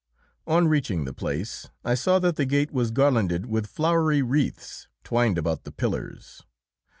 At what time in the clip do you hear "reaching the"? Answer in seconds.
0.67-1.13